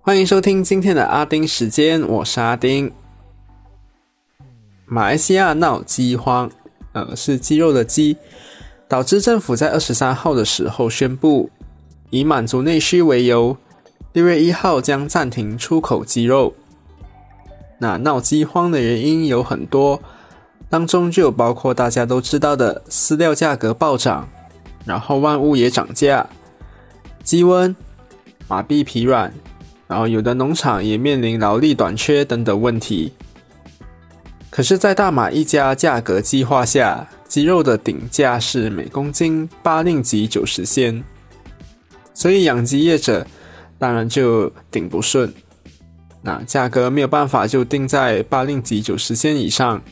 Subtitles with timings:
[0.00, 2.92] 欢迎收听今天的阿丁时间，我是阿丁。
[4.86, 6.50] 马来西亚闹饥荒，
[6.92, 8.18] 呃，是鸡肉的鸡，
[8.86, 11.50] 导致政府在二十三号的时候宣布，
[12.10, 13.56] 以满足内需为由，
[14.12, 16.54] 六月一号将暂停出口鸡肉。
[17.78, 20.00] 那闹饥荒的原因有很多，
[20.68, 24.28] 当中就有包括大家都知道的饲料价格暴涨，
[24.84, 26.28] 然后万物也涨价，
[27.24, 27.74] 鸡瘟、
[28.46, 29.32] 马币疲软，
[29.88, 33.12] 然后有的农场也面临劳力短缺等等问题。
[34.50, 41.02] 可是，在大马一家价格计划下，鸡肉的顶价是每公斤八令吉九十仙，
[42.12, 43.26] 所以养鸡业者
[43.78, 45.32] 当然就顶不顺。
[46.22, 49.82] 那价格没有办法就定在八令吉九十仙以上，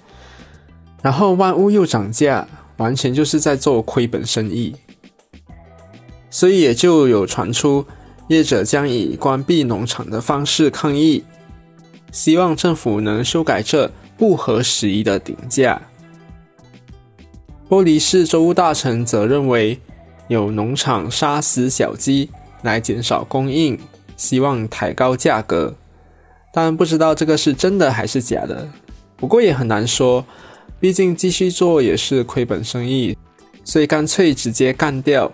[1.02, 2.46] 然后万物又涨价，
[2.76, 4.76] 完全就是在做亏本生意。
[6.32, 7.86] 所以也就有传出
[8.26, 11.22] 业者将以关闭农场的方式抗议，
[12.10, 13.88] 希望政府能修改这。
[14.18, 15.82] 不合时宜的顶价。
[17.68, 19.80] 玻璃市州务大臣则认为，
[20.28, 22.30] 有农场杀死小鸡
[22.62, 23.76] 来减少供应，
[24.16, 25.74] 希望抬高价格。
[26.54, 28.68] 但不知道这个是真的还是假的。
[29.16, 30.24] 不过也很难说，
[30.78, 33.18] 毕竟继续做也是亏本生意，
[33.64, 35.32] 所以干脆直接干掉，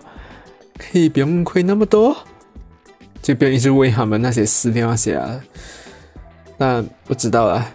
[0.79, 2.17] 可以不用亏那么多，
[3.21, 5.39] 就不用一直喂他们那些饲料那些啊。
[6.57, 7.71] 但不知道啊。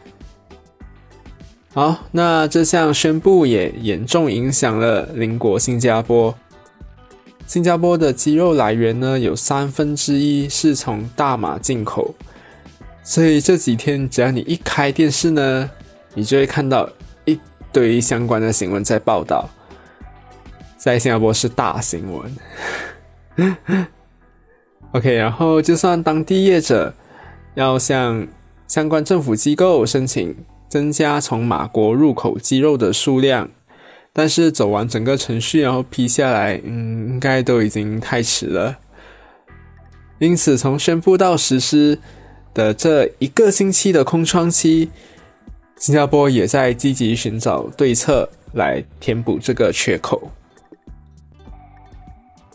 [1.72, 6.34] 好，那这项宣布也严重影响了邻国新加坡。
[7.46, 12.14] 新加坡的鸡肉来源呢，有三分之一是从大马进口，
[13.02, 15.70] 所以这几天只要你一开电视呢，
[16.14, 16.88] 你就会看到
[17.26, 17.38] 一
[17.70, 19.46] 堆相关的新闻在报道，
[20.78, 22.34] 在新加坡是大新闻。
[24.92, 26.94] OK，然后就算当地业者
[27.54, 28.26] 要向
[28.66, 30.36] 相关政府机构申请。
[30.66, 33.48] 增加从马国入口鸡肉的数量，
[34.12, 38.76] 但是走完整个程序然后批下来，嗯，应该都已经太迟了。
[40.18, 41.96] 因此，从宣布到实施
[42.52, 44.90] 的这一个星期的空窗期，
[45.76, 50.28] 新加坡也在积极寻找对策来填补这个缺口。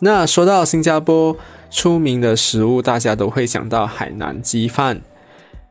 [0.00, 1.36] 那说到新加坡
[1.70, 5.00] 出名的食物，大家都会想到海南鸡饭，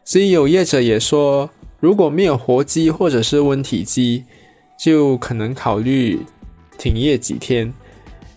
[0.06, 1.50] 所以有业者也说。
[1.81, 4.25] 如果没有活鸡或者是温体鸡，
[4.78, 6.19] 就可能考虑
[6.78, 7.73] 停业几天，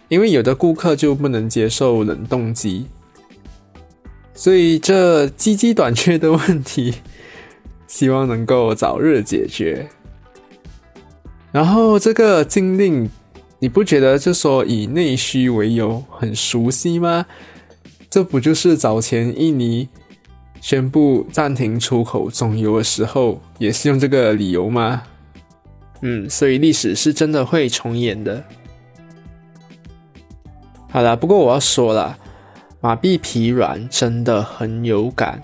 [0.06, 2.86] 因为有的顾客就不能接受冷冻鸡，
[4.32, 6.94] 所以这鸡鸡短缺的问题，
[7.88, 9.88] 希望能够早日解决。
[11.50, 13.10] 然后这个禁令，
[13.62, 17.25] 你不觉得就说以内需为由很熟悉吗？
[18.11, 19.89] 这不就是早前印尼？
[20.61, 25.05] 宣布暂停出口中油的时候，也是用这个理由吗？
[26.00, 28.43] 嗯，所以历史是真的会重演的。
[30.91, 32.19] 好了，不过我要说了，
[32.81, 35.41] 马币疲软真的很有感，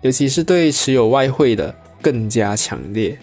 [0.00, 3.18] 尤其是对持有外汇的更加强烈。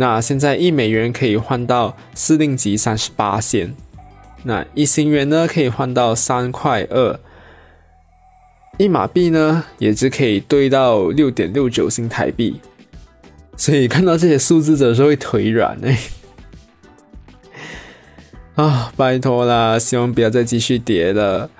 [0.00, 3.74] 那现在一美元可以换到四令吉三十八仙，
[4.44, 7.20] 那一新元呢可以换到三块二。
[8.78, 12.58] 一马币呢，也只可以兑到六点六九新台币，
[13.58, 15.98] 所以看到这些数字的时候会腿软哎。
[18.56, 21.50] 啊，拜托啦，希望不要再继续跌了，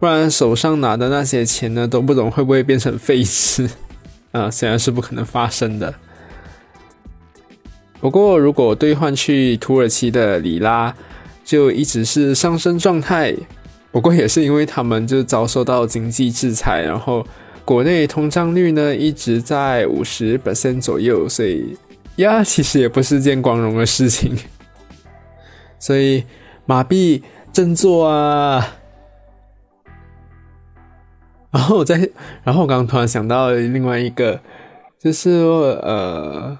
[0.00, 3.68] 不然手上拿的那些钱呢，都不懂会不会变成废纸
[4.30, 4.50] 啊？
[4.50, 5.94] 虽然是不可能发生的，
[8.02, 10.92] 不过如果兑换去土耳其的里拉，
[11.44, 13.32] 就一直是上升状态。
[13.92, 17.24] 不过也是因为他们就遭受到经济制裁，然后
[17.64, 21.76] 国内通胀率呢一直在五十 percent 左右，所以
[22.16, 24.36] 呀，其实也不是件光荣的事情。
[25.78, 26.24] 所以
[26.66, 27.22] 马币
[27.52, 28.78] 振作啊！
[31.52, 32.10] 然后我在，
[32.42, 34.40] 然后我刚刚突然想到另外一个，
[34.98, 36.58] 就是呃，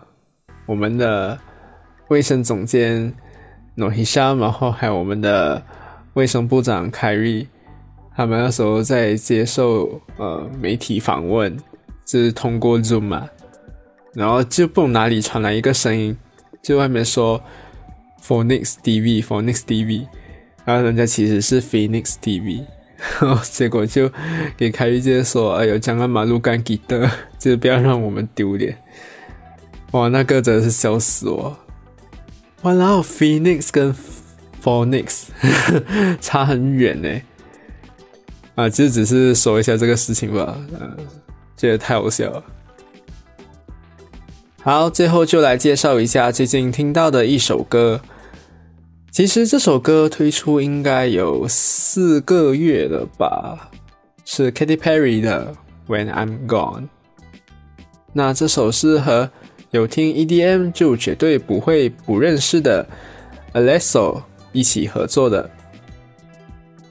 [0.66, 1.38] 我们的
[2.08, 3.12] 卫生总监
[3.74, 5.62] 诺希莎，然后还有我们的。
[6.14, 7.46] 卫生部长凯瑞，
[8.14, 11.56] 他们那时候在接受呃媒体访问，
[12.04, 13.26] 就是通过 Zoom 嘛，
[14.12, 16.14] 然后就不懂哪里传来一个声音，
[16.62, 17.42] 就外面说
[18.22, 20.06] Phoenix TV，Phoenix TV，
[20.66, 22.66] 然后人家其实是 Phoenix TV，
[23.18, 24.12] 然后结果就
[24.54, 28.76] 给凯瑞姐说：“哎呦，将个马路干给的，就是不要让我们丢脸。”
[29.92, 31.56] 哇，那个真的是笑死我！
[32.62, 33.94] 哇，然后 Phoenix 跟
[34.62, 35.24] Phoenix
[36.20, 37.20] 差很远呢，
[38.54, 40.96] 啊，就只是说一下这个事情吧，嗯，
[41.56, 42.42] 觉得太好笑了。
[44.62, 48.00] 好，最后就来介绍一下最近听到的一首歌。
[49.10, 53.70] 其实这首歌推出应该有四个月了吧，
[54.24, 55.54] 是 Katy Perry 的
[55.92, 56.82] 《When I'm Gone》。
[58.14, 59.30] 那这首是和
[59.72, 62.86] 有听 EDM 就绝对不会不认识的
[63.54, 64.22] Alesso
[64.52, 65.50] 一起合作的。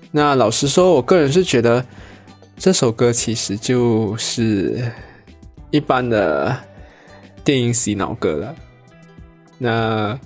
[0.10, 1.86] 那老实说，我个人是觉得
[2.58, 4.92] 这首歌其实就是
[5.70, 6.58] 一般的
[7.44, 8.56] 电影洗脑歌了。
[9.60, 10.20] 那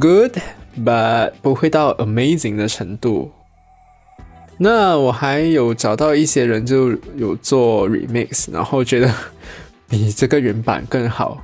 [0.00, 3.32] good，but 不会到 amazing 的程度。
[4.56, 9.12] 那我还有找到一些人就有做 remix，然后觉得
[9.88, 11.42] 比这个原版更好，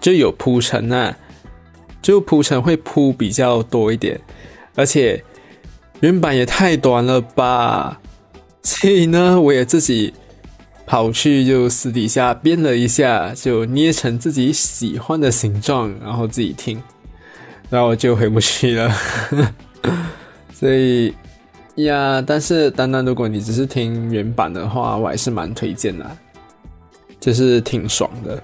[0.00, 1.16] 就有铺陈啊，
[2.00, 4.20] 就铺陈会铺比较多一点，
[4.74, 5.24] 而且。
[6.00, 8.00] 原版也太短了吧，
[8.62, 10.14] 所以呢，我也自己
[10.86, 16.80] 跑去就私底下编了一下，就捏成自己喜欢的形状，然后自己听，
[17.68, 18.94] 然后就回不去了。
[20.54, 21.12] 所以
[21.74, 26.08] 呀，但是单单如果你只是听原版的话，我还是蛮推荐的，
[27.18, 28.40] 就是挺爽的。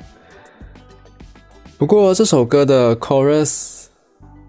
[1.84, 3.88] 不过这首歌的 chorus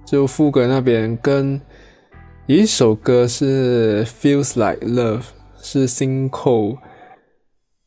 [0.06, 1.60] 就副歌那边跟。
[2.48, 5.20] 一首歌是《Feels Like Love》，
[5.62, 6.78] 是 Cinco，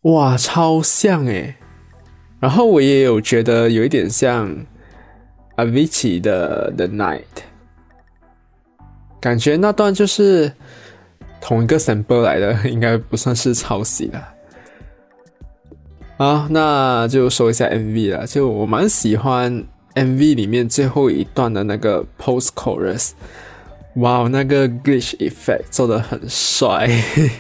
[0.03, 1.55] 哇，超像诶。
[2.39, 4.55] 然后我也有觉得有一点像
[5.56, 7.23] Avicii 的《The Night》，
[9.19, 10.53] 感觉那段就是
[11.41, 14.29] 同一个 sample 来的，应该不算是抄袭了。
[16.19, 23.11] 好，那就说一下 MV 了，就我蛮喜欢 MV 里面最后一段的那个 Post Chorus。
[23.94, 26.91] 哇，那个 glitch effect 做的很帅，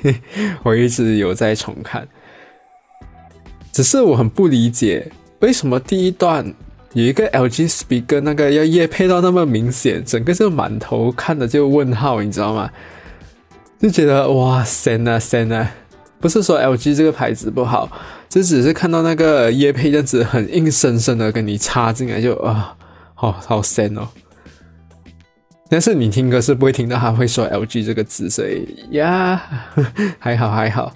[0.62, 2.06] 我一直有在重看。
[3.72, 5.10] 只是我很不理解，
[5.40, 6.54] 为什么第一段
[6.92, 12.70] 有一个 LG speaker 那个要夜配到那么明显，整个就满头看的就问号，你知道吗？
[13.80, 15.68] 就觉得哇塞呐塞呐，
[16.20, 17.90] 不是说 LG 这个牌子不好，
[18.28, 22.76] 这只是看到那个夜配样子很硬生生的跟你插进来，就啊，
[23.14, 24.08] 好好神哦。
[25.70, 29.40] 但是你听歌是不会听到他会说 “LG” 这个字，所以呀，
[30.18, 30.92] 还好还好。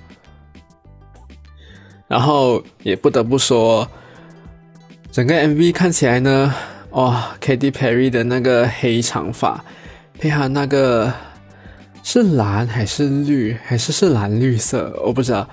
[2.09, 3.87] 然后也不得不说，
[5.11, 6.55] 整个 MV 看起来呢，
[6.91, 9.65] 哇，Katy Perry 的那个黑长发，
[10.19, 11.13] 配上那个
[12.03, 15.49] 是蓝还是绿，还是是蓝绿色，我不知道。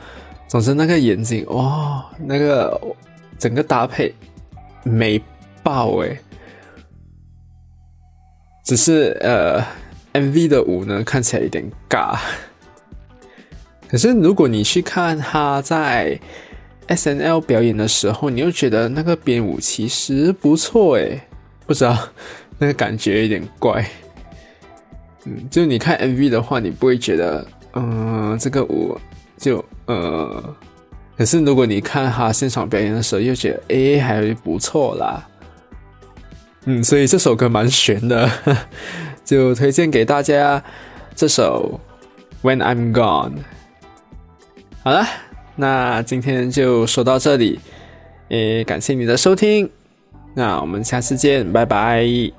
[0.48, 2.80] 总之那个眼睛，哇，那个
[3.38, 4.14] 整个搭配
[4.84, 5.22] 美
[5.62, 6.18] 爆诶。
[8.64, 9.64] 只是呃
[10.14, 12.18] ，MV 的舞呢看起来有点尬。
[13.88, 16.20] 可是如果你去看他在
[16.88, 21.22] SNL 表演的时候，你又觉得那个编舞其实不错诶，
[21.68, 21.98] 不知道
[22.58, 23.88] 那个感觉有点怪。
[25.26, 28.98] 嗯，就你看 MV 的话，你不会觉得嗯这个舞
[29.38, 30.56] 就呃，
[31.18, 35.28] 可是如果你看他现场表演的时候，又觉得诶还不错啦。
[36.66, 38.30] 嗯，所以这首歌蛮悬的，
[39.26, 40.62] 就推荐给大家
[41.16, 41.80] 这首
[42.48, 43.32] 《When I'm Gone》。
[44.84, 45.06] 好了，
[45.56, 47.60] 那今天就说到这里，
[48.30, 49.70] 也感谢你的收听，
[50.34, 52.39] 那我们下次见，拜拜。